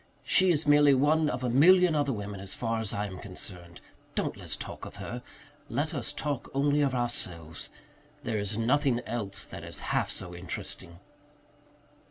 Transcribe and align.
She 0.23 0.49
is 0.49 0.65
merely 0.65 0.95
one 0.95 1.29
of 1.29 1.43
a 1.43 1.49
million 1.51 1.93
other 1.93 2.11
women, 2.11 2.39
as 2.39 2.55
far 2.55 2.79
as 2.79 2.91
I 2.91 3.05
am 3.05 3.19
concerned. 3.19 3.81
Don't 4.15 4.35
let's 4.35 4.57
talk 4.57 4.83
of 4.83 4.95
her. 4.95 5.21
Let 5.69 5.93
us 5.93 6.11
talk 6.11 6.49
only 6.55 6.81
of 6.81 6.95
ourselves 6.95 7.69
there 8.23 8.39
is 8.39 8.57
nothing 8.57 9.01
else 9.01 9.45
that 9.45 9.63
is 9.63 9.77
half 9.93 10.09
so 10.09 10.33
interesting." 10.33 10.97